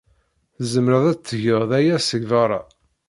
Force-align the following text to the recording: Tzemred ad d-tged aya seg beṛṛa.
Tzemred 0.57 1.05
ad 1.11 1.17
d-tged 1.23 1.69
aya 1.79 1.97
seg 1.99 2.23
beṛṛa. 2.31 2.61